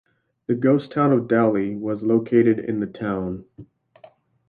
[0.47, 3.45] The ghost town of Delhi was located in the town.